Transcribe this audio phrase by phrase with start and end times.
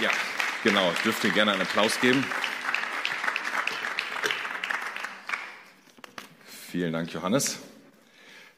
[0.00, 0.10] Ja,
[0.62, 0.92] genau.
[0.92, 2.24] Ich dürfte gerne einen Applaus geben.
[6.70, 7.58] Vielen Dank, Johannes.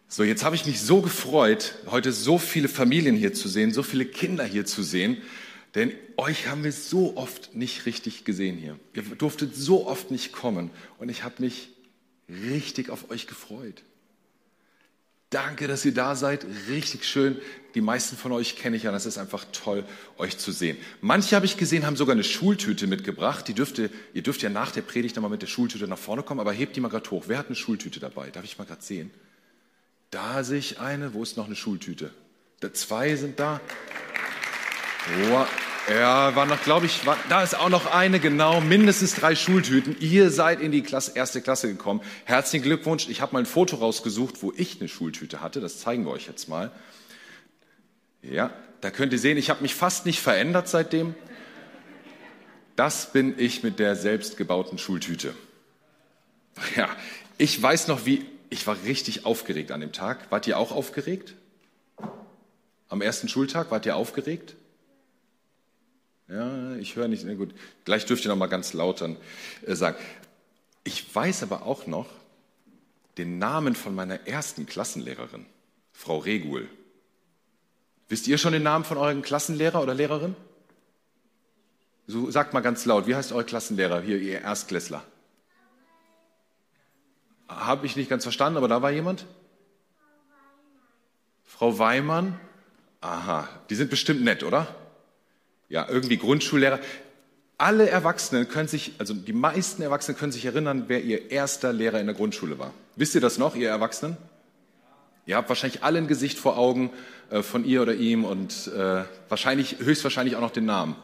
[0.06, 3.82] So, jetzt habe ich mich so gefreut, heute so viele Familien hier zu sehen, so
[3.82, 5.22] viele Kinder hier zu sehen,
[5.74, 8.78] denn euch haben wir so oft nicht richtig gesehen hier.
[8.92, 11.70] Ihr durftet so oft nicht kommen und ich habe mich
[12.28, 13.82] richtig auf euch gefreut.
[15.30, 16.44] Danke, dass ihr da seid.
[16.68, 17.40] Richtig schön.
[17.76, 18.90] Die meisten von euch kenne ich ja.
[18.90, 19.84] Das ist einfach toll,
[20.18, 20.76] euch zu sehen.
[21.00, 23.46] Manche habe ich gesehen, haben sogar eine Schultüte mitgebracht.
[23.46, 26.40] Die dürfte, ihr dürft ja nach der Predigt nochmal mit der Schultüte nach vorne kommen,
[26.40, 27.24] aber hebt die mal gerade hoch.
[27.28, 28.30] Wer hat eine Schultüte dabei?
[28.30, 29.12] Darf ich mal gerade sehen?
[30.10, 31.14] Da sehe ich eine.
[31.14, 32.10] Wo ist noch eine Schultüte?
[32.58, 33.60] Da, zwei sind da.
[35.28, 35.46] Wow.
[35.88, 39.96] Ja, war noch, glaube ich, war, da ist auch noch eine, genau, mindestens drei Schultüten.
[39.98, 42.00] Ihr seid in die Klasse, erste Klasse gekommen.
[42.24, 43.08] Herzlichen Glückwunsch.
[43.08, 45.60] Ich habe mal ein Foto rausgesucht, wo ich eine Schultüte hatte.
[45.60, 46.70] Das zeigen wir euch jetzt mal.
[48.22, 51.14] Ja, da könnt ihr sehen, ich habe mich fast nicht verändert seitdem.
[52.76, 55.34] Das bin ich mit der selbstgebauten Schultüte.
[56.76, 56.88] Ja,
[57.38, 60.30] ich weiß noch, wie, ich war richtig aufgeregt an dem Tag.
[60.30, 61.34] Wart ihr auch aufgeregt?
[62.88, 64.56] Am ersten Schultag wart ihr aufgeregt?
[66.30, 67.24] Ja, ich höre nicht.
[67.24, 69.16] Na gut, gleich dürft ihr noch mal ganz laut äh,
[69.74, 69.96] sagen.
[70.84, 72.06] Ich weiß aber auch noch
[73.18, 75.44] den Namen von meiner ersten Klassenlehrerin,
[75.92, 76.68] Frau Regul.
[78.08, 80.36] Wisst ihr schon den Namen von eurem Klassenlehrer oder Lehrerin?
[82.06, 85.04] So, sagt mal ganz laut, wie heißt euer Klassenlehrer hier, ihr Erstklässler?
[87.48, 89.26] Habe ich nicht ganz verstanden, aber da war jemand?
[91.44, 92.38] Frau Weimann.
[93.00, 94.74] Aha, die sind bestimmt nett, oder?
[95.70, 96.80] Ja, irgendwie Grundschullehrer.
[97.56, 102.00] Alle Erwachsenen können sich, also die meisten Erwachsenen können sich erinnern, wer ihr erster Lehrer
[102.00, 102.74] in der Grundschule war.
[102.96, 104.16] Wisst ihr das noch, ihr Erwachsenen?
[105.26, 106.90] Ihr habt wahrscheinlich alle ein Gesicht vor Augen
[107.30, 110.96] äh, von ihr oder ihm und äh, wahrscheinlich, höchstwahrscheinlich auch noch den Namen.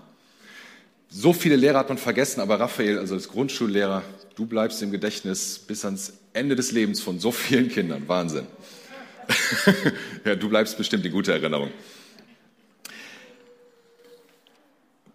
[1.09, 4.03] So viele Lehrer hat man vergessen, aber Raphael, also als Grundschullehrer,
[4.35, 8.09] du bleibst im Gedächtnis bis ans Ende des Lebens von so vielen Kindern.
[8.09, 8.47] Wahnsinn.
[10.25, 11.71] ja, du bleibst bestimmt in guter Erinnerung.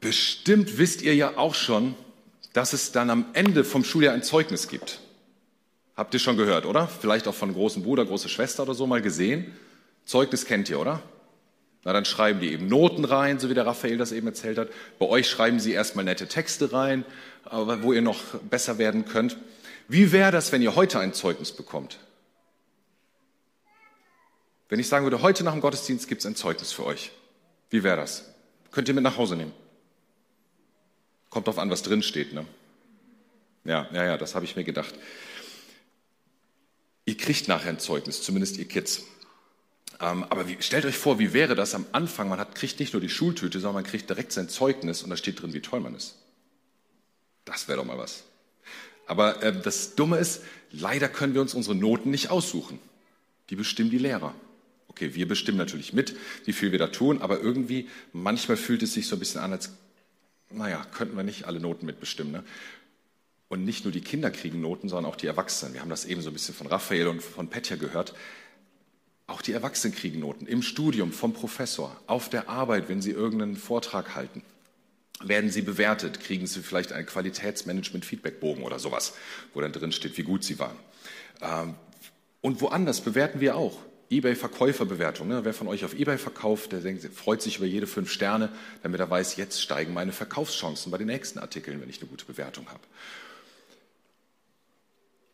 [0.02, 1.96] Bestimmt wisst ihr ja auch schon,
[2.54, 5.00] dass es dann am Ende vom Schuljahr ein Zeugnis gibt.
[5.96, 6.88] Habt ihr schon gehört, oder?
[6.88, 9.54] Vielleicht auch von großen Bruder, große Schwester oder so mal gesehen.
[10.04, 11.04] Zeugnis kennt ihr, oder?
[11.84, 14.70] Na, dann schreiben die eben Noten rein, so wie der Raphael das eben erzählt hat.
[15.00, 17.06] Bei euch schreiben sie erstmal nette Texte rein,
[17.52, 18.20] wo ihr noch
[18.50, 19.38] besser werden könnt.
[19.88, 22.00] Wie wäre das, wenn ihr heute ein Zeugnis bekommt?
[24.70, 27.12] Wenn ich sagen würde, heute nach dem Gottesdienst gibt es ein Zeugnis für euch.
[27.70, 28.34] Wie wäre das?
[28.72, 29.54] Könnt ihr mit nach Hause nehmen?
[31.32, 32.34] Kommt drauf an, was drin steht.
[32.34, 32.46] Ne?
[33.64, 34.94] Ja, ja, ja, das habe ich mir gedacht.
[37.06, 39.06] Ihr kriegt nachher ein Zeugnis, zumindest ihr Kids.
[40.00, 42.28] Ähm, aber wie, stellt euch vor, wie wäre das am Anfang?
[42.28, 45.18] Man hat, kriegt nicht nur die Schultüte, sondern man kriegt direkt sein Zeugnis und da
[45.18, 46.18] steht drin, wie toll man ist.
[47.46, 48.24] Das wäre doch mal was.
[49.08, 50.42] Aber äh, das Dumme ist,
[50.72, 52.78] leider können wir uns unsere Noten nicht aussuchen.
[53.50, 54.36] Die bestimmen die Lehrer.
[54.90, 56.16] Okay, wir bestimmen natürlich mit,
[56.46, 59.54] wie viel wir da tun, aber irgendwie, manchmal fühlt es sich so ein bisschen an,
[59.54, 59.72] als
[60.54, 62.32] naja, könnten wir nicht alle Noten mitbestimmen.
[62.32, 62.44] Ne?
[63.50, 65.74] Und nicht nur die Kinder kriegen Noten, sondern auch die Erwachsenen.
[65.74, 68.14] Wir haben das eben so ein bisschen von Raphael und von Petja gehört.
[69.28, 70.46] Auch die Erwachsenen kriegen Noten.
[70.46, 74.44] Im Studium, vom Professor, auf der Arbeit, wenn sie irgendeinen Vortrag halten.
[75.24, 76.20] Werden sie bewertet?
[76.20, 79.14] Kriegen sie vielleicht einen Qualitätsmanagement-Feedbackbogen oder sowas,
[79.54, 80.78] wo dann drin steht, wie gut sie waren?
[81.42, 81.76] Ähm,
[82.42, 83.78] und woanders bewerten wir auch
[84.12, 85.28] eBay-Verkäuferbewertung.
[85.28, 85.46] Ne?
[85.46, 88.50] Wer von euch auf eBay verkauft, der freut sich über jede fünf Sterne,
[88.84, 92.26] damit er weiß, jetzt steigen meine Verkaufschancen bei den nächsten Artikeln, wenn ich eine gute
[92.26, 92.82] Bewertung habe.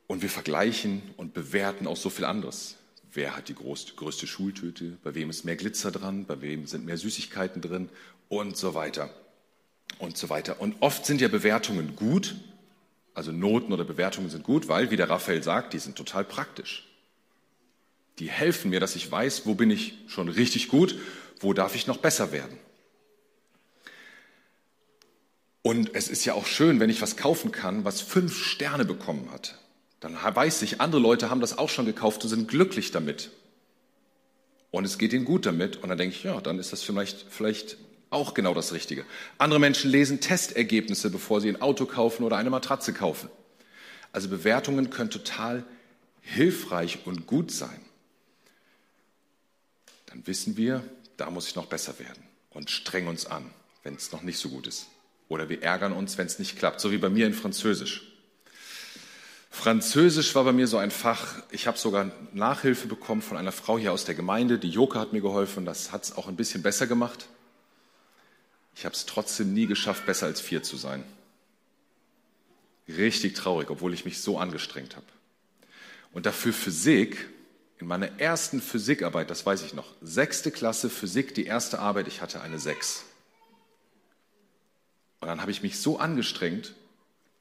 [0.05, 2.75] Und wir vergleichen und bewerten auch so viel anderes.
[3.11, 4.97] Wer hat die größte Schultüte?
[5.03, 6.25] Bei wem ist mehr Glitzer dran?
[6.25, 7.89] Bei wem sind mehr Süßigkeiten drin?
[8.29, 9.09] Und so weiter.
[9.97, 10.61] Und so weiter.
[10.61, 12.35] Und oft sind ja Bewertungen gut,
[13.13, 16.87] also Noten oder Bewertungen sind gut, weil, wie der Raphael sagt, die sind total praktisch
[18.19, 20.97] die helfen mir, dass ich weiß, wo bin ich schon richtig gut,
[21.39, 22.57] wo darf ich noch besser werden.
[25.62, 29.30] Und es ist ja auch schön, wenn ich was kaufen kann, was fünf Sterne bekommen
[29.31, 29.59] hat.
[30.00, 33.31] Dann weiß ich, andere Leute haben das auch schon gekauft und sind glücklich damit.
[34.71, 35.77] Und es geht ihnen gut damit.
[35.77, 37.77] Und dann denke ich, ja, dann ist das vielleicht, vielleicht
[38.09, 39.06] auch genau das Richtige.
[39.38, 43.30] Andere Menschen lesen Testergebnisse, bevor sie ein Auto kaufen oder eine Matratze kaufen.
[44.13, 45.65] Also Bewertungen können total
[46.21, 47.81] hilfreich und gut sein
[50.07, 50.83] dann wissen wir,
[51.15, 53.50] da muss ich noch besser werden und strengen uns an,
[53.83, 54.88] wenn es noch nicht so gut ist.
[55.30, 58.04] Oder wir ärgern uns, wenn es nicht klappt, so wie bei mir in Französisch.
[59.50, 63.77] Französisch war bei mir so ein Fach, ich habe sogar Nachhilfe bekommen von einer Frau
[63.77, 66.62] hier aus der Gemeinde, die Joka hat mir geholfen, das hat es auch ein bisschen
[66.62, 67.27] besser gemacht.
[68.75, 71.04] Ich habe es trotzdem nie geschafft, besser als vier zu sein.
[72.88, 75.07] Richtig traurig, obwohl ich mich so angestrengt habe.
[76.13, 77.27] Und dafür Physik,
[77.79, 82.21] in meiner ersten Physikarbeit, das weiß ich noch, sechste Klasse Physik, die erste Arbeit, ich
[82.21, 83.06] hatte eine Sechs.
[85.19, 86.74] Und dann habe ich mich so angestrengt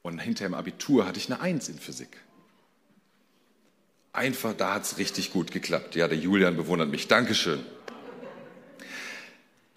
[0.01, 2.17] und hinter im Abitur hatte ich eine Eins in Physik.
[4.13, 5.95] Einfach, da hat es richtig gut geklappt.
[5.95, 7.07] Ja, der Julian bewundert mich.
[7.07, 7.63] Dankeschön.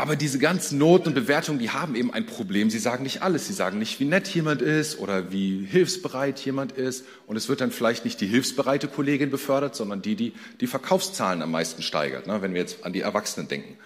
[0.00, 2.70] Aber diese ganzen Noten und Bewertungen, die haben eben ein Problem.
[2.70, 3.46] Sie sagen nicht alles.
[3.46, 7.04] Sie sagen nicht, wie nett jemand ist oder wie hilfsbereit jemand ist.
[7.26, 11.42] Und es wird dann vielleicht nicht die hilfsbereite Kollegin befördert, sondern die, die die Verkaufszahlen
[11.42, 13.76] am meisten steigert, ne, wenn wir jetzt an die Erwachsenen denken.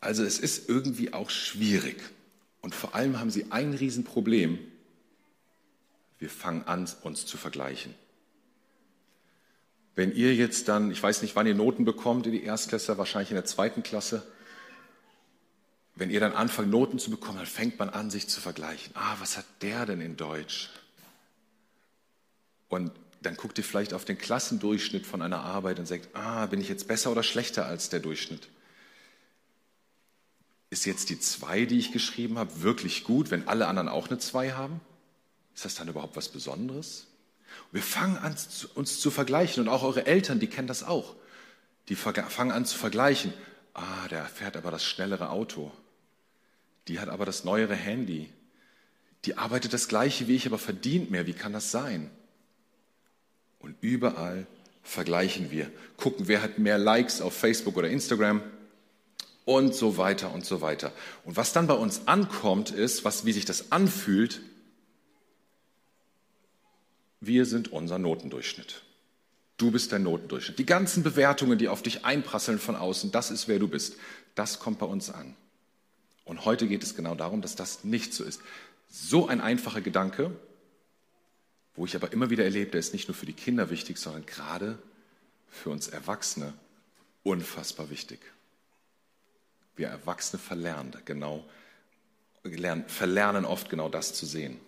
[0.00, 1.98] Also es ist irgendwie auch schwierig.
[2.60, 4.58] Und vor allem haben sie ein Riesenproblem.
[6.18, 7.94] Wir fangen an, uns zu vergleichen.
[9.94, 13.30] Wenn ihr jetzt dann, ich weiß nicht, wann ihr Noten bekommt in die Erstklässler, wahrscheinlich
[13.30, 14.24] in der zweiten Klasse,
[15.98, 18.92] wenn ihr dann anfangt, Noten zu bekommen, dann fängt man an, sich zu vergleichen.
[18.94, 20.70] Ah, was hat der denn in Deutsch?
[22.68, 22.92] Und
[23.22, 26.68] dann guckt ihr vielleicht auf den Klassendurchschnitt von einer Arbeit und sagt, ah, bin ich
[26.68, 28.48] jetzt besser oder schlechter als der Durchschnitt?
[30.70, 34.18] Ist jetzt die zwei, die ich geschrieben habe, wirklich gut, wenn alle anderen auch eine
[34.18, 34.80] zwei haben?
[35.54, 37.08] Ist das dann überhaupt was Besonderes?
[37.72, 38.36] wir fangen an,
[38.74, 41.14] uns zu vergleichen und auch eure Eltern, die kennen das auch.
[41.88, 43.32] Die fangen an zu vergleichen.
[43.74, 45.72] Ah, der fährt aber das schnellere Auto.
[46.88, 48.30] Die hat aber das neuere Handy.
[49.24, 51.26] Die arbeitet das gleiche wie ich, aber verdient mehr.
[51.26, 52.10] Wie kann das sein?
[53.58, 54.46] Und überall
[54.82, 58.42] vergleichen wir, gucken, wer hat mehr Likes auf Facebook oder Instagram
[59.44, 60.92] und so weiter und so weiter.
[61.24, 64.40] Und was dann bei uns ankommt, ist, was, wie sich das anfühlt,
[67.20, 68.82] wir sind unser Notendurchschnitt.
[69.58, 70.58] Du bist dein Notendurchschnitt.
[70.58, 73.96] Die ganzen Bewertungen, die auf dich einprasseln von außen, das ist wer du bist.
[74.36, 75.34] Das kommt bei uns an.
[76.28, 78.42] Und heute geht es genau darum, dass das nicht so ist.
[78.90, 80.30] So ein einfacher Gedanke,
[81.74, 84.26] wo ich aber immer wieder erlebe, der ist nicht nur für die Kinder wichtig, sondern
[84.26, 84.78] gerade
[85.48, 86.52] für uns Erwachsene
[87.22, 88.20] unfassbar wichtig.
[89.74, 91.48] Wir Erwachsene verlernen genau,
[92.88, 94.60] verlernen oft genau das zu sehen.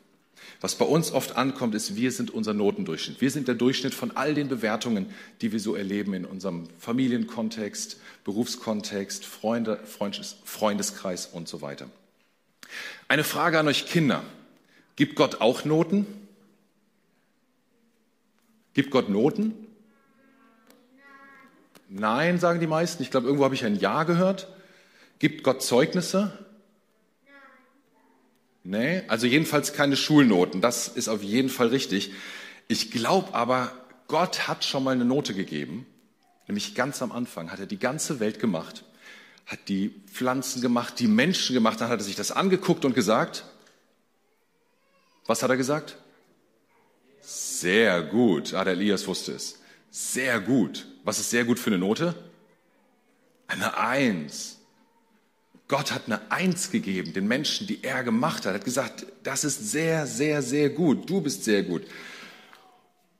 [0.60, 3.20] Was bei uns oft ankommt, ist, wir sind unser Notendurchschnitt.
[3.20, 5.06] Wir sind der Durchschnitt von all den Bewertungen,
[5.40, 9.80] die wir so erleben in unserem Familienkontext, Berufskontext, Freunde,
[10.44, 11.88] Freundeskreis und so weiter.
[13.08, 14.22] Eine Frage an euch Kinder.
[14.96, 16.06] Gibt Gott auch Noten?
[18.74, 19.54] Gibt Gott Noten?
[21.88, 23.02] Nein, sagen die meisten.
[23.02, 24.46] Ich glaube, irgendwo habe ich ein Ja gehört.
[25.18, 26.32] Gibt Gott Zeugnisse?
[28.62, 30.60] Nee, also jedenfalls keine Schulnoten.
[30.60, 32.12] Das ist auf jeden Fall richtig.
[32.68, 33.72] Ich glaube aber,
[34.06, 35.86] Gott hat schon mal eine Note gegeben.
[36.46, 38.84] Nämlich ganz am Anfang hat er die ganze Welt gemacht,
[39.46, 41.80] hat die Pflanzen gemacht, die Menschen gemacht.
[41.80, 43.44] Dann hat er sich das angeguckt und gesagt,
[45.26, 45.96] was hat er gesagt?
[47.20, 48.52] Sehr gut.
[48.54, 49.60] Ah, der Elias wusste es.
[49.90, 50.86] Sehr gut.
[51.04, 52.14] Was ist sehr gut für eine Note?
[53.46, 54.59] Eine Eins.
[55.70, 58.52] Gott hat eine Eins gegeben, den Menschen, die er gemacht hat.
[58.52, 61.08] Er hat gesagt, das ist sehr, sehr, sehr gut.
[61.08, 61.84] Du bist sehr gut.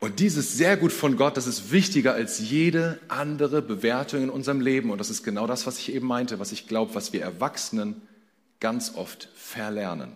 [0.01, 4.61] Und dieses sehr gut von Gott, das ist wichtiger als jede andere Bewertung in unserem
[4.61, 4.91] Leben.
[4.91, 8.03] Und das ist genau das, was ich eben meinte, was ich glaube, was wir Erwachsenen
[8.59, 10.11] ganz oft verlernen.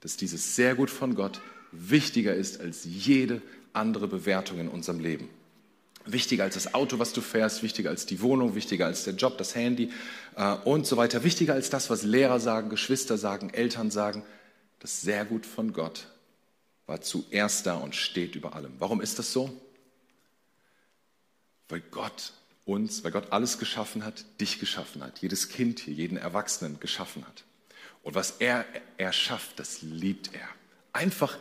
[0.00, 1.40] Dass dieses sehr gut von Gott
[1.70, 3.42] wichtiger ist als jede
[3.72, 5.28] andere Bewertung in unserem Leben
[6.04, 9.38] wichtiger als das Auto, was du fährst, wichtiger als die Wohnung, wichtiger als der Job,
[9.38, 9.92] das Handy
[10.36, 14.22] äh, und so weiter, wichtiger als das, was Lehrer sagen, Geschwister sagen, Eltern sagen.
[14.80, 16.08] Das sehr gut von Gott
[16.86, 18.72] war zuerst da und steht über allem.
[18.78, 19.50] Warum ist das so?
[21.68, 22.32] Weil Gott
[22.64, 27.26] uns, weil Gott alles geschaffen hat, dich geschaffen hat, jedes Kind hier, jeden Erwachsenen geschaffen
[27.26, 27.44] hat.
[28.02, 28.64] Und was er
[28.96, 30.48] erschafft, das liebt er.
[30.92, 31.36] Einfach,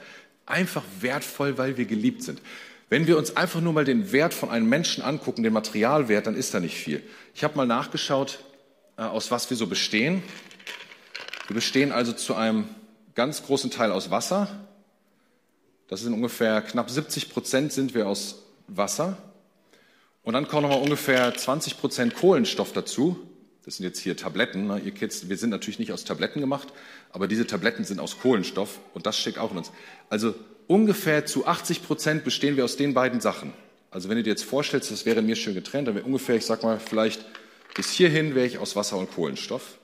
[0.46, 2.42] einfach wertvoll, weil wir geliebt sind.
[2.90, 6.36] Wenn wir uns einfach nur mal den Wert von einem Menschen angucken, den Materialwert, dann
[6.36, 7.04] ist da nicht viel.
[7.34, 8.40] Ich habe mal nachgeschaut,
[8.98, 10.24] äh, aus was wir so bestehen.
[11.48, 12.70] Wir bestehen also zu einem
[13.14, 14.48] ganz großen Teil aus Wasser.
[15.90, 19.18] Das sind ungefähr knapp 70 Prozent sind wir aus Wasser.
[20.24, 23.18] Und dann kommen nochmal ungefähr 20 Prozent Kohlenstoff dazu.
[23.66, 24.68] Das sind jetzt hier Tabletten.
[24.68, 24.80] Ne?
[24.80, 26.70] Ihr Kids, wir sind natürlich nicht aus Tabletten gemacht,
[27.12, 29.72] aber diese Tabletten sind aus Kohlenstoff und das steckt auch in uns.
[30.10, 30.36] Also
[30.68, 33.54] ungefähr zu 80 Prozent bestehen wir aus den beiden Sachen.
[33.90, 36.46] Also wenn du dir jetzt vorstellst, das wäre mir schön getrennt, dann wäre ungefähr, ich
[36.46, 37.26] sag mal, vielleicht
[37.74, 39.78] bis hierhin wäre ich aus Wasser und Kohlenstoff.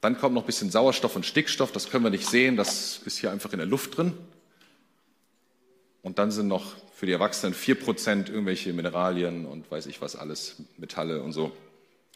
[0.00, 3.18] Dann kommt noch ein bisschen Sauerstoff und Stickstoff, das können wir nicht sehen, das ist
[3.18, 4.12] hier einfach in der Luft drin.
[6.02, 10.16] Und dann sind noch für die Erwachsenen vier Prozent irgendwelche Mineralien und weiß ich was
[10.16, 11.52] alles, Metalle und so.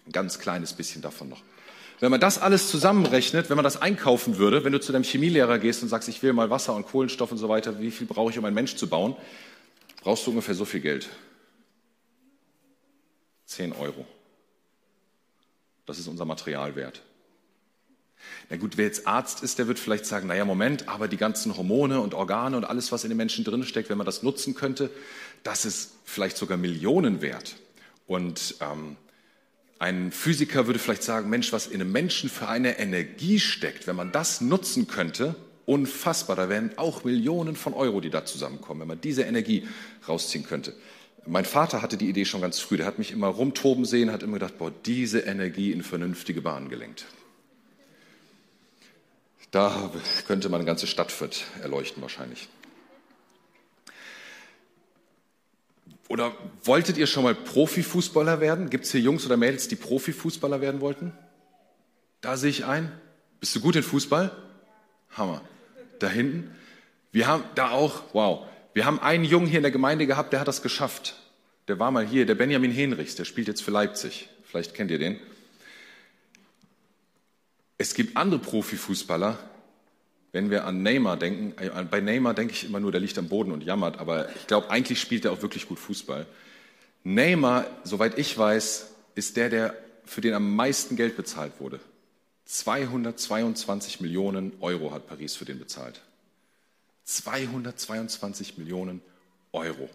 [0.04, 1.42] Ein ganz kleines bisschen davon noch.
[1.98, 5.58] Wenn man das alles zusammenrechnet, wenn man das einkaufen würde, wenn du zu deinem Chemielehrer
[5.58, 8.30] gehst und sagst, ich will mal Wasser und Kohlenstoff und so weiter, wie viel brauche
[8.30, 9.16] ich, um einen Mensch zu bauen,
[10.02, 11.08] brauchst du ungefähr so viel Geld.
[13.46, 14.04] 10 Euro.
[15.86, 17.02] Das ist unser Materialwert.
[18.50, 21.56] Na gut, wer jetzt Arzt ist, der wird vielleicht sagen, naja, Moment, aber die ganzen
[21.56, 24.90] Hormone und Organe und alles, was in den Menschen drinsteckt, wenn man das nutzen könnte,
[25.42, 27.56] das ist vielleicht sogar Millionen wert.
[28.06, 28.96] Und ähm,
[29.78, 33.96] ein Physiker würde vielleicht sagen, Mensch, was in einem Menschen für eine Energie steckt, wenn
[33.96, 35.34] man das nutzen könnte,
[35.66, 36.36] unfassbar.
[36.36, 39.68] Da wären auch Millionen von Euro, die da zusammenkommen, wenn man diese Energie
[40.08, 40.74] rausziehen könnte.
[41.26, 42.76] Mein Vater hatte die Idee schon ganz früh.
[42.76, 46.68] Der hat mich immer rumtoben sehen, hat immer gedacht, boah, diese Energie in vernünftige Bahnen
[46.68, 47.06] gelenkt.
[49.50, 49.90] Da
[50.26, 51.12] könnte man eine ganze Stadt
[51.62, 52.48] erleuchten wahrscheinlich.
[56.08, 58.70] Oder wolltet ihr schon mal Profifußballer werden?
[58.70, 61.12] Gibt es hier Jungs oder Mädels, die Profifußballer werden wollten?
[62.20, 62.92] Da sehe ich ein.
[63.40, 64.30] Bist du gut in Fußball?
[65.16, 65.42] Hammer.
[65.98, 66.54] Da hinten?
[67.12, 68.46] Wir haben da auch, wow.
[68.74, 71.16] Wir haben einen Jungen hier in der Gemeinde gehabt, der hat das geschafft.
[71.68, 74.28] Der war mal hier, der Benjamin Henrichs, der spielt jetzt für Leipzig.
[74.44, 75.18] Vielleicht kennt ihr den.
[77.78, 79.38] Es gibt andere Profifußballer,
[80.32, 83.28] wenn wir an Neymar denken, äh, bei Neymar denke ich immer nur, der liegt am
[83.28, 86.26] Boden und jammert, aber ich glaube, eigentlich spielt er auch wirklich gut Fußball.
[87.04, 91.80] Neymar, soweit ich weiß, ist der, der für den am meisten Geld bezahlt wurde.
[92.46, 96.00] 222 Millionen Euro hat Paris für den bezahlt.
[97.04, 99.00] 222 Millionen
[99.52, 99.88] Euro.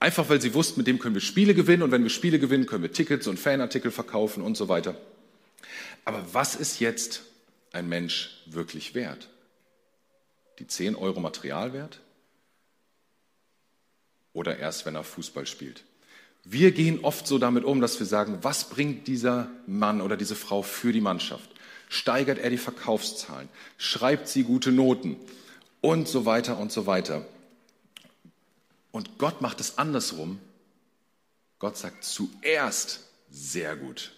[0.00, 2.66] Einfach weil sie wussten, mit dem können wir Spiele gewinnen und wenn wir Spiele gewinnen,
[2.66, 4.96] können wir Tickets und Fanartikel verkaufen und so weiter.
[6.04, 7.22] Aber was ist jetzt
[7.72, 9.28] ein Mensch wirklich wert?
[10.58, 12.00] Die 10 Euro Materialwert?
[14.32, 15.84] Oder erst, wenn er Fußball spielt?
[16.44, 20.34] Wir gehen oft so damit um, dass wir sagen, was bringt dieser Mann oder diese
[20.34, 21.50] Frau für die Mannschaft?
[21.88, 23.48] Steigert er die Verkaufszahlen?
[23.76, 25.16] Schreibt sie gute Noten?
[25.80, 27.26] Und so weiter und so weiter.
[28.92, 30.38] Und Gott macht es andersrum.
[31.58, 34.12] Gott sagt zuerst sehr gut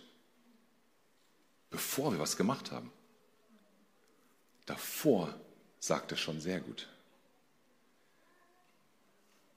[1.75, 2.93] bevor wir was gemacht haben.
[4.65, 5.35] Davor
[5.85, 6.89] sagt er schon sehr gut.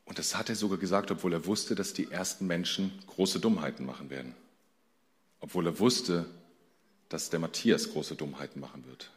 [0.04, 3.86] Und das hat er sogar gesagt, obwohl er wusste, dass die ersten Menschen große Dummheiten
[3.86, 4.36] machen werden.
[5.40, 6.26] Obwohl er wusste,
[7.08, 9.10] dass der Matthias große Dummheiten machen wird.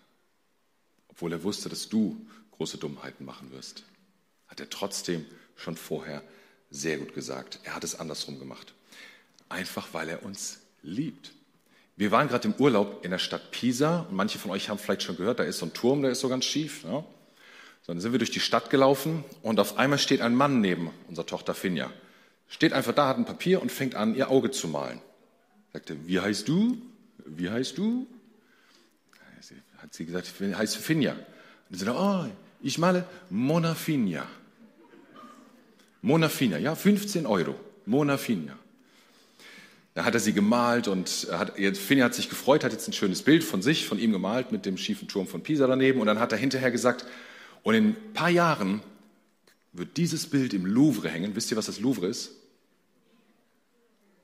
[1.08, 3.82] Obwohl er wusste, dass du große Dummheiten machen wirst.
[4.46, 5.26] Hat er trotzdem
[5.56, 6.22] schon vorher
[6.70, 7.58] sehr gut gesagt.
[7.64, 8.72] Er hat es andersrum gemacht.
[9.48, 11.32] Einfach weil er uns liebt.
[12.00, 15.02] Wir waren gerade im Urlaub in der Stadt Pisa und manche von euch haben vielleicht
[15.02, 16.82] schon gehört, da ist so ein Turm, der ist so ganz schief.
[16.84, 17.04] Ja?
[17.82, 20.88] So, dann sind wir durch die Stadt gelaufen und auf einmal steht ein Mann neben
[21.08, 21.90] unserer Tochter Finja.
[22.48, 25.02] Steht einfach da, hat ein Papier und fängt an, ihr Auge zu malen.
[25.74, 26.80] Sagte, wie heißt du?
[27.26, 28.06] Wie heißt du?
[29.76, 31.12] Hat sie gesagt, ich heiße Finja.
[31.68, 32.24] Und sie sagt, oh,
[32.62, 34.26] ich male Mona Finja.
[36.00, 37.56] Mona Finja, ja, 15 Euro.
[37.84, 38.56] Mona Finja.
[39.94, 43.42] Da hat er sie gemalt und Finja hat sich gefreut, hat jetzt ein schönes Bild
[43.42, 46.00] von sich, von ihm gemalt mit dem schiefen Turm von Pisa daneben.
[46.00, 47.06] Und dann hat er hinterher gesagt,
[47.62, 48.82] und in ein paar Jahren
[49.72, 51.34] wird dieses Bild im Louvre hängen.
[51.34, 52.32] Wisst ihr, was das Louvre ist?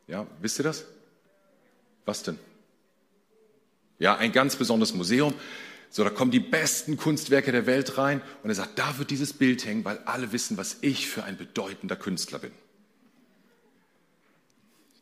[0.07, 0.85] Ja, wisst ihr das?
[2.05, 2.39] Was denn?
[3.99, 5.35] Ja, ein ganz besonderes Museum.
[5.91, 9.33] So, da kommen die besten Kunstwerke der Welt rein und er sagt, da wird dieses
[9.33, 12.53] Bild hängen, weil alle wissen, was ich für ein bedeutender Künstler bin.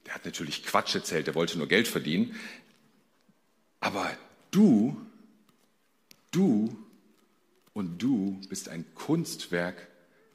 [0.06, 2.38] Der hat natürlich Quatsch erzählt, der wollte nur Geld verdienen.
[3.80, 4.11] Aber
[4.50, 4.96] du,
[6.30, 6.76] du
[7.73, 9.88] und du bist ein Kunstwerk,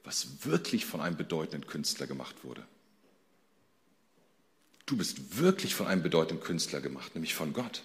[0.03, 2.63] was wirklich von einem bedeutenden Künstler gemacht wurde.
[4.85, 7.83] Du bist wirklich von einem bedeutenden Künstler gemacht, nämlich von Gott.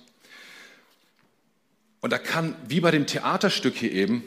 [2.00, 4.25] Und da kann, wie bei dem Theaterstück hier eben,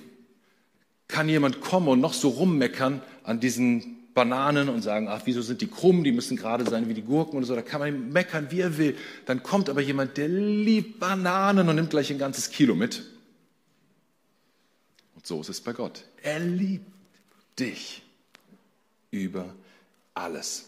[1.07, 5.61] kann jemand kommen und noch so rummeckern an diesen Bananen und sagen, ach, wieso sind
[5.61, 7.53] die krumm, die müssen gerade sein wie die Gurken oder so.
[7.53, 8.97] Da kann man meckern, wie er will.
[9.27, 13.03] Dann kommt aber jemand, der liebt Bananen und nimmt gleich ein ganzes Kilo mit.
[15.13, 16.03] Und so ist es bei Gott.
[16.23, 16.91] Er liebt
[17.59, 18.01] dich
[19.11, 19.53] über
[20.15, 20.65] alles.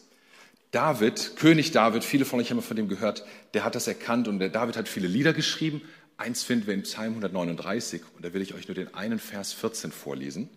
[0.69, 3.25] David, König David, viele von euch haben von dem gehört,
[3.55, 5.81] der hat das erkannt und der David hat viele Lieder geschrieben.
[6.17, 9.53] Eins finden wir im Psalm 139 und da will ich euch nur den einen Vers
[9.53, 10.51] 14 vorlesen.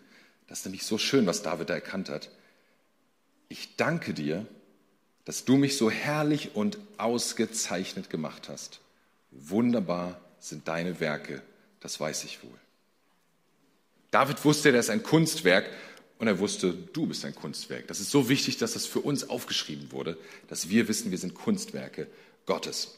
[0.46, 2.28] Das ist nämlich so schön, was David da erkannt hat
[3.52, 4.46] ich danke dir,
[5.26, 8.80] dass du mich so herrlich und ausgezeichnet gemacht hast.
[9.30, 11.42] Wunderbar sind deine Werke,
[11.80, 12.58] das weiß ich wohl.
[14.10, 15.68] David wusste, er ist ein Kunstwerk
[16.18, 17.86] und er wusste, du bist ein Kunstwerk.
[17.88, 20.16] Das ist so wichtig, dass das für uns aufgeschrieben wurde,
[20.48, 22.06] dass wir wissen, wir sind Kunstwerke
[22.46, 22.96] Gottes.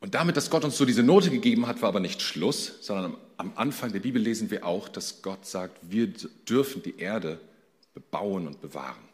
[0.00, 3.16] Und damit, dass Gott uns so diese Note gegeben hat, war aber nicht Schluss, sondern
[3.36, 6.12] am Anfang der Bibel lesen wir auch, dass Gott sagt, wir
[6.48, 7.40] dürfen die Erde
[7.94, 9.08] bebauen und bewahren.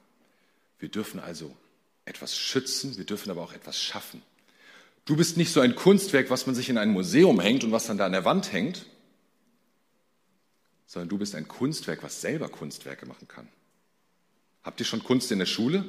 [0.79, 1.55] Wir dürfen also
[2.05, 4.23] etwas schützen, wir dürfen aber auch etwas schaffen.
[5.05, 7.87] Du bist nicht so ein Kunstwerk, was man sich in ein Museum hängt und was
[7.87, 8.87] dann da an der Wand hängt,
[10.87, 13.49] sondern du bist ein Kunstwerk, was selber Kunstwerke machen kann.
[14.63, 15.85] Habt ihr schon Kunst in der Schule?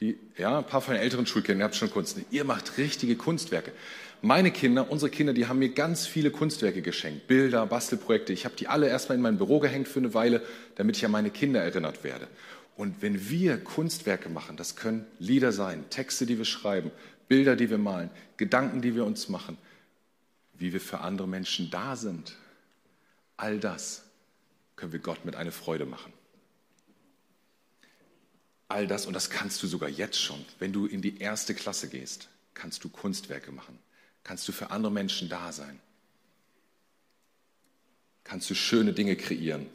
[0.00, 2.18] Die, ja, ein paar von den älteren Schulkindern, ihr habt schon Kunst.
[2.30, 3.72] Ihr macht richtige Kunstwerke.
[4.20, 7.26] Meine Kinder, unsere Kinder, die haben mir ganz viele Kunstwerke geschenkt.
[7.26, 8.32] Bilder, Bastelprojekte.
[8.32, 10.42] Ich habe die alle erstmal in mein Büro gehängt für eine Weile,
[10.74, 12.28] damit ich an meine Kinder erinnert werde.
[12.76, 16.90] Und wenn wir Kunstwerke machen, das können Lieder sein, Texte, die wir schreiben,
[17.28, 19.56] Bilder, die wir malen, Gedanken, die wir uns machen,
[20.54, 22.36] wie wir für andere Menschen da sind,
[23.36, 24.04] all das
[24.76, 26.12] können wir Gott mit einer Freude machen.
[28.68, 31.88] All das, und das kannst du sogar jetzt schon, wenn du in die erste Klasse
[31.88, 33.78] gehst, kannst du Kunstwerke machen,
[34.24, 35.78] kannst du für andere Menschen da sein,
[38.24, 39.66] kannst du schöne Dinge kreieren,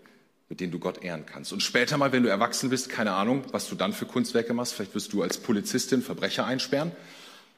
[0.50, 1.54] mit denen du Gott ehren kannst.
[1.54, 4.74] Und später mal, wenn du erwachsen bist, keine Ahnung, was du dann für Kunstwerke machst,
[4.74, 6.92] vielleicht wirst du als Polizistin Verbrecher einsperren,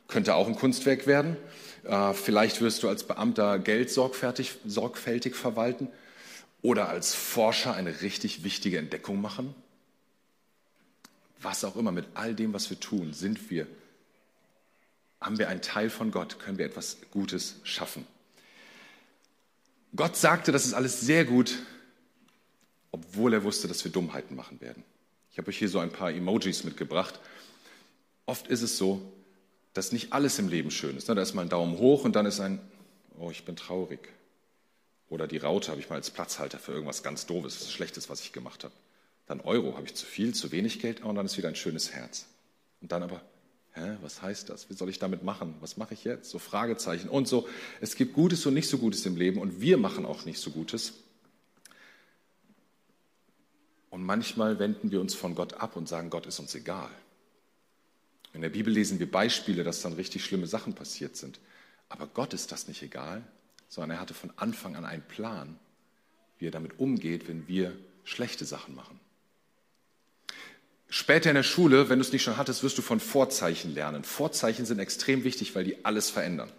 [0.07, 1.35] könnte auch ein Kunstwerk werden.
[1.83, 5.87] Äh, vielleicht wirst du als Beamter Geld sorgfältig, sorgfältig verwalten
[6.61, 9.55] oder als Forscher eine richtig wichtige Entdeckung machen
[11.43, 13.67] was auch immer, mit all dem, was wir tun, sind wir,
[15.19, 18.05] haben wir einen Teil von Gott, können wir etwas Gutes schaffen.
[19.95, 21.59] Gott sagte, das ist alles sehr gut,
[22.91, 24.83] obwohl er wusste, dass wir Dummheiten machen werden.
[25.31, 27.19] Ich habe euch hier so ein paar Emojis mitgebracht.
[28.25, 29.01] Oft ist es so,
[29.73, 31.09] dass nicht alles im Leben schön ist.
[31.09, 32.59] Da ist mal ein Daumen hoch und dann ist ein,
[33.17, 34.09] oh, ich bin traurig.
[35.09, 38.31] Oder die Raute habe ich mal als Platzhalter für irgendwas ganz Doofes, Schlechtes, was ich
[38.31, 38.73] gemacht habe.
[39.25, 41.03] Dann Euro, habe ich zu viel, zu wenig Geld?
[41.03, 42.25] und dann ist wieder ein schönes Herz.
[42.81, 43.21] Und dann aber,
[43.73, 44.69] hä, was heißt das?
[44.69, 45.55] Wie soll ich damit machen?
[45.61, 46.29] Was mache ich jetzt?
[46.29, 47.47] So Fragezeichen und so.
[47.81, 50.51] Es gibt Gutes und nicht so Gutes im Leben und wir machen auch nicht so
[50.51, 50.93] Gutes.
[53.89, 56.89] Und manchmal wenden wir uns von Gott ab und sagen, Gott ist uns egal.
[58.33, 61.39] In der Bibel lesen wir Beispiele, dass dann richtig schlimme Sachen passiert sind.
[61.89, 63.23] Aber Gott ist das nicht egal,
[63.69, 65.59] sondern er hatte von Anfang an einen Plan,
[66.39, 68.99] wie er damit umgeht, wenn wir schlechte Sachen machen.
[70.95, 74.03] Später in der Schule, wenn du es nicht schon hattest, wirst du von Vorzeichen lernen.
[74.03, 76.51] Vorzeichen sind extrem wichtig, weil die alles verändern.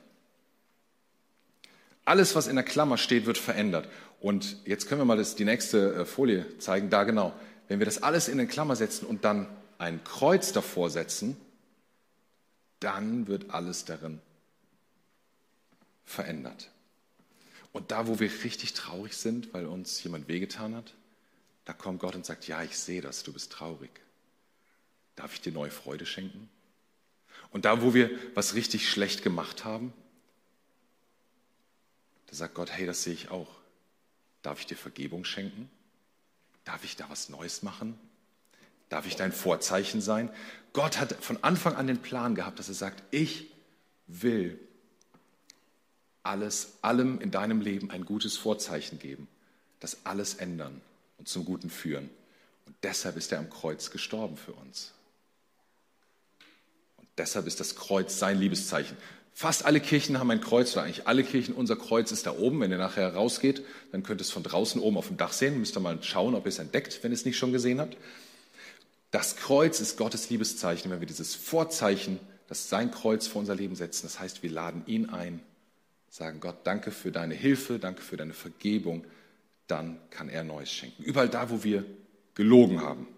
[2.05, 3.89] Alles, was in der Klammer steht, wird verändert.
[4.21, 6.91] Und jetzt können wir mal das, die nächste äh, Folie zeigen.
[6.91, 7.33] Da genau.
[7.69, 9.47] Wenn wir das alles in eine Klammer setzen und dann
[9.79, 11.37] ein Kreuz davor setzen,
[12.81, 14.21] dann wird alles darin
[16.05, 16.71] verändert.
[17.71, 20.93] Und da, wo wir richtig traurig sind, weil uns jemand wehgetan hat,
[21.67, 24.01] da kommt Gott und sagt, ja, ich sehe das, du bist traurig.
[25.17, 26.49] Darf ich dir neue Freude schenken?
[27.51, 29.93] Und da, wo wir was richtig schlecht gemacht haben,
[32.27, 33.49] da sagt Gott, hey, das sehe ich auch.
[34.43, 35.71] Darf ich dir Vergebung schenken?
[36.65, 37.99] Darf ich da was Neues machen?
[38.89, 40.31] Darf ich dein Vorzeichen sein?
[40.73, 43.51] Gott hat von Anfang an den Plan gehabt, dass er sagt, ich
[44.07, 44.59] will
[46.23, 49.29] alles, allem in deinem Leben ein gutes Vorzeichen geben,
[49.79, 50.81] das alles ändern
[51.19, 52.11] und zum Guten führen.
[52.67, 54.93] Und deshalb ist er am Kreuz gestorben für uns.
[57.19, 58.97] Deshalb ist das Kreuz sein Liebeszeichen.
[59.33, 61.55] Fast alle Kirchen haben ein Kreuz, oder eigentlich alle Kirchen.
[61.55, 62.61] Unser Kreuz ist da oben.
[62.61, 65.59] Wenn ihr nachher rausgeht, dann könnt ihr es von draußen oben auf dem Dach sehen.
[65.59, 67.97] Müsst ihr mal schauen, ob ihr es entdeckt, wenn ihr es nicht schon gesehen habt.
[69.11, 70.91] Das Kreuz ist Gottes Liebeszeichen.
[70.91, 74.83] Wenn wir dieses Vorzeichen, das sein Kreuz vor unser Leben setzen, das heißt, wir laden
[74.87, 75.41] ihn ein,
[76.09, 79.05] sagen Gott, danke für deine Hilfe, danke für deine Vergebung,
[79.67, 81.03] dann kann er Neues schenken.
[81.03, 81.85] Überall da, wo wir
[82.35, 83.09] gelogen haben.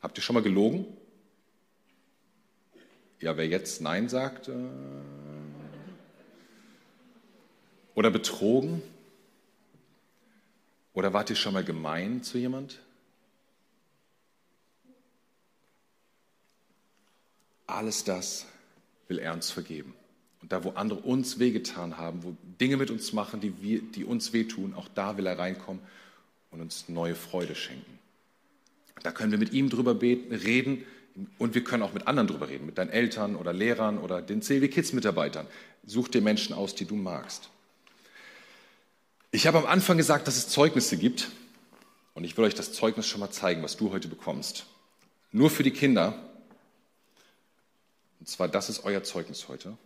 [0.00, 0.86] Habt ihr schon mal gelogen?
[3.22, 4.52] Ja, wer jetzt Nein sagt, äh,
[7.94, 8.82] oder betrogen?
[10.92, 12.80] Oder wart ihr schon mal gemein zu jemand?
[17.68, 18.46] Alles das
[19.06, 19.94] will er uns vergeben.
[20.40, 24.04] Und da, wo andere uns wehgetan haben, wo Dinge mit uns machen, die, wir, die
[24.04, 25.80] uns wehtun, auch da will er reinkommen
[26.50, 28.00] und uns neue Freude schenken.
[29.04, 30.84] Da können wir mit ihm drüber beten, reden,
[31.38, 34.40] und wir können auch mit anderen drüber reden, mit deinen Eltern oder Lehrern oder den
[34.40, 35.46] CLW Kids Mitarbeitern.
[35.84, 37.50] Such dir Menschen aus, die du magst.
[39.30, 41.30] Ich habe am Anfang gesagt, dass es Zeugnisse gibt.
[42.14, 44.66] Und ich will euch das Zeugnis schon mal zeigen, was du heute bekommst.
[45.30, 46.14] Nur für die Kinder.
[48.20, 49.76] Und zwar, das ist euer Zeugnis heute.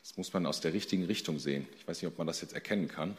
[0.00, 1.66] Das muss man aus der richtigen Richtung sehen.
[1.78, 3.16] Ich weiß nicht, ob man das jetzt erkennen kann.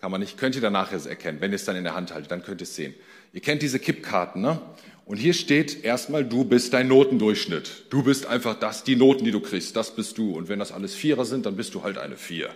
[0.00, 2.30] Kann man nicht, könnt ihr danach erkennen, wenn ihr es dann in der Hand haltet,
[2.30, 2.94] dann könnt ihr es sehen.
[3.32, 4.60] Ihr kennt diese Kippkarten, ne?
[5.04, 7.86] Und hier steht erstmal, du bist dein Notendurchschnitt.
[7.88, 10.36] Du bist einfach das, die Noten, die du kriegst, das bist du.
[10.36, 12.50] Und wenn das alles Vierer sind, dann bist du halt eine Vier.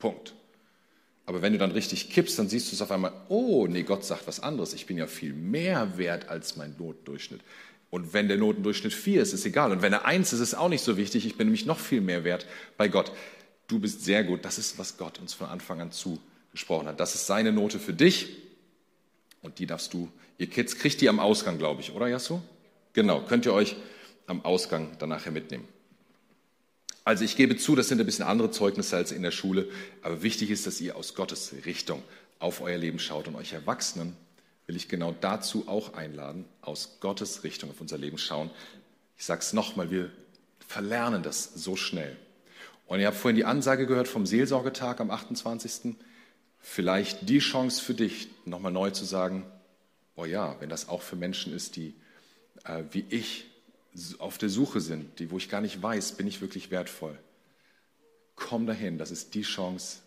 [0.00, 0.34] Punkt.
[1.26, 4.04] Aber wenn du dann richtig kippst, dann siehst du es auf einmal, oh, nee, Gott
[4.04, 4.74] sagt was anderes.
[4.74, 7.40] Ich bin ja viel mehr wert als mein Notendurchschnitt.
[7.90, 9.70] Und wenn der Notendurchschnitt vier ist, ist egal.
[9.70, 11.24] Und wenn er eins ist, ist auch nicht so wichtig.
[11.24, 13.12] Ich bin nämlich noch viel mehr wert bei Gott.
[13.68, 14.44] Du bist sehr gut.
[14.44, 15.92] Das ist, was Gott uns von Anfang an
[16.52, 17.00] zugesprochen hat.
[17.00, 18.28] Das ist seine Note für dich.
[19.40, 22.42] Und die darfst du, ihr Kids, kriegt die am Ausgang, glaube ich, oder Jasso?
[22.92, 23.76] Genau, könnt ihr euch
[24.26, 25.66] am Ausgang dann nachher mitnehmen.
[27.04, 29.68] Also ich gebe zu, das sind ein bisschen andere Zeugnisse als in der Schule,
[30.02, 32.02] aber wichtig ist, dass ihr aus Gottes Richtung
[32.38, 34.16] auf euer Leben schaut und euch Erwachsenen
[34.66, 38.50] will ich genau dazu auch einladen, aus Gottes Richtung auf unser Leben schauen.
[39.18, 40.10] Ich sage es nochmal, wir
[40.68, 42.16] verlernen das so schnell.
[42.86, 45.96] Und ihr habt vorhin die Ansage gehört vom Seelsorgetag am 28
[46.62, 49.44] vielleicht die Chance für dich, nochmal neu zu sagen,
[50.16, 51.94] oh ja, wenn das auch für Menschen ist, die
[52.64, 53.46] äh, wie ich
[54.18, 57.18] auf der Suche sind, die, wo ich gar nicht weiß, bin ich wirklich wertvoll.
[58.36, 59.98] Komm dahin, das ist die Chance,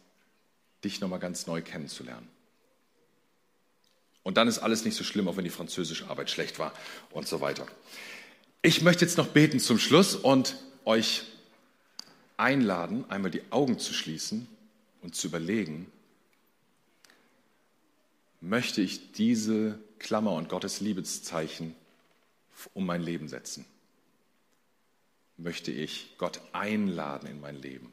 [0.83, 2.27] dich nochmal ganz neu kennenzulernen.
[4.23, 6.73] Und dann ist alles nicht so schlimm, auch wenn die französische Arbeit schlecht war
[7.11, 7.67] und so weiter.
[8.63, 11.23] Ich möchte jetzt noch beten zum Schluss und euch
[12.35, 14.47] einladen, einmal die Augen zu schließen
[15.03, 15.91] und zu überlegen,
[18.45, 21.75] möchte ich diese Klammer und Gottes Liebeszeichen
[22.73, 23.65] um mein Leben setzen?
[25.37, 27.91] Möchte ich Gott einladen in mein Leben?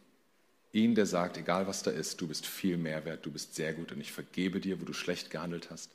[0.73, 3.73] Ihn, der sagt, egal was da ist, du bist viel mehr wert, du bist sehr
[3.75, 5.91] gut und ich vergebe dir, wo du schlecht gehandelt hast.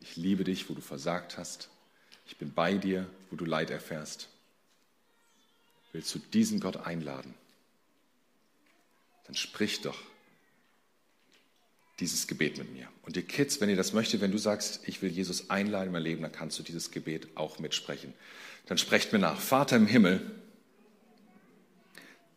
[0.00, 1.68] Ich liebe dich, wo du versagt hast.
[2.26, 4.28] Ich bin bei dir, wo du Leid erfährst.
[5.92, 7.34] Willst du diesen Gott einladen?
[9.26, 9.98] Dann sprich doch
[12.00, 12.88] dieses Gebet mit mir.
[13.02, 15.92] Und ihr Kids, wenn ihr das möchtet, wenn du sagst, ich will Jesus einladen in
[15.92, 18.12] mein Leben, dann kannst du dieses Gebet auch mitsprechen.
[18.66, 19.40] Dann sprecht mir nach.
[19.40, 20.20] Vater im Himmel,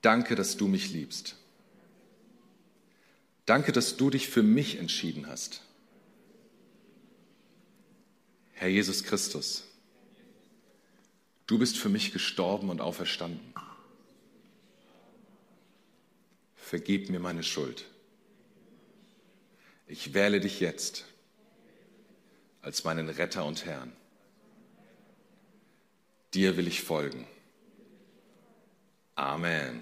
[0.02, 1.36] danke, dass du mich liebst.
[3.46, 5.62] Danke, dass du dich für mich entschieden hast.
[8.54, 9.64] Herr Jesus Christus,
[11.48, 13.54] du bist für mich gestorben und auferstanden.
[16.56, 17.86] Vergib mir meine Schuld
[19.88, 21.06] ich wähle dich jetzt
[22.62, 23.94] als meinen Retter und Herrn.
[26.34, 27.26] Dir will ich folgen.
[29.16, 29.82] Amen.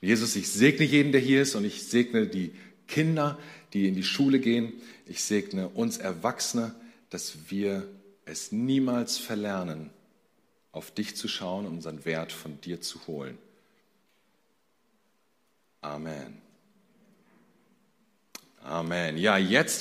[0.00, 2.52] Jesus, ich segne jeden, der hier ist und ich segne die
[2.86, 3.38] Kinder,
[3.72, 4.72] die in die Schule gehen.
[5.04, 6.74] Ich segne uns Erwachsene,
[7.10, 7.86] dass wir
[8.24, 9.90] es niemals verlernen,
[10.72, 13.38] auf dich zu schauen und unseren Wert von dir zu holen.
[15.80, 16.45] Amen.
[18.68, 19.16] Amen.
[19.16, 19.74] Ja, jetzt